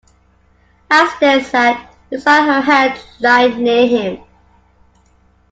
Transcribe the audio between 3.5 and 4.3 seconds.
near him.